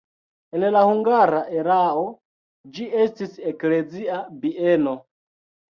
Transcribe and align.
En 0.59 0.63
la 0.75 0.79
hungara 0.91 1.41
erao 1.59 2.07
ĝi 2.79 2.91
estis 3.05 3.39
eklezia 3.53 4.23
bieno. 4.43 5.01